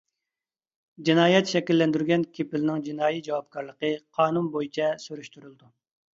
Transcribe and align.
جىنايەت 1.09 1.51
شەكىللەندۈرگەن 1.51 2.23
كېپىلنىڭ 2.39 2.81
جىنايى 2.89 3.23
جاۋابكارلىقى 3.29 3.93
قانۇن 4.19 4.51
بويىچە 4.57 4.91
سۈرۈشتۈرۈلىدۇ. 5.07 5.73